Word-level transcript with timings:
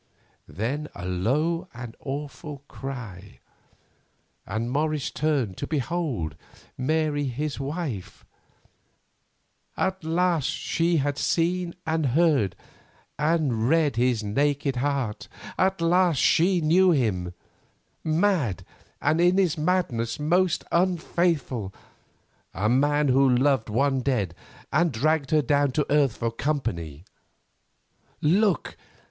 Then 0.47 0.87
a 0.95 1.05
low 1.05 1.67
and 1.75 1.95
awful 1.99 2.63
cry, 2.67 3.37
and 4.47 4.71
Morris 4.71 5.11
turned 5.11 5.57
to 5.57 5.67
behold 5.67 6.35
Mary 6.75 7.25
his 7.25 7.59
wife. 7.59 8.25
At 9.77 10.03
last 10.03 10.47
she 10.49 10.97
had 10.97 11.19
seen 11.19 11.75
and 11.85 12.07
heard, 12.07 12.55
and 13.19 13.69
read 13.69 13.95
his 13.95 14.23
naked 14.23 14.77
heart. 14.77 15.27
At 15.55 15.81
last 15.81 16.17
she 16.19 16.61
knew 16.61 16.89
him—mad, 16.89 18.65
and 18.99 19.21
in 19.21 19.37
his 19.37 19.55
madness, 19.55 20.19
most 20.19 20.63
unfaithful—a 20.71 22.69
man 22.69 23.09
who 23.09 23.29
loved 23.29 23.69
one 23.69 23.99
dead 24.01 24.33
and 24.73 24.91
dragged 24.91 25.29
her 25.29 25.43
down 25.43 25.71
to 25.73 25.85
earth 25.91 26.17
for 26.17 26.31
company. 26.31 27.05
Look! 28.19 28.75